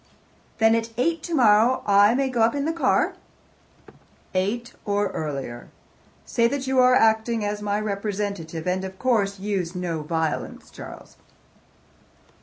"Then 0.57 0.73
at 0.73 0.89
eight 0.97 1.21
tomorrow 1.21 1.83
I 1.85 2.15
may 2.15 2.27
go 2.27 2.41
up 2.41 2.55
in 2.55 2.65
the 2.65 2.73
car?" 2.73 3.13
"Eight 4.33 4.73
or 4.83 5.09
earlier. 5.09 5.67
Say 6.25 6.47
that 6.47 6.65
you 6.65 6.79
are 6.79 6.95
acting 6.95 7.45
as 7.45 7.61
my 7.61 7.79
representative, 7.79 8.65
and, 8.67 8.83
of 8.83 8.97
course, 8.97 9.39
use 9.39 9.75
no 9.75 10.01
violence, 10.01 10.71
Charles." 10.71 11.17